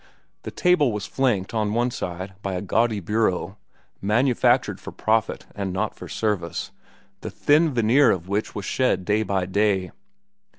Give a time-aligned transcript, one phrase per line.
[0.41, 3.59] The table was flanked on one side by a gaudy bureau,
[4.01, 6.71] manufactured for profit and not for service,
[7.19, 9.91] the thin veneer of which was shed day by day.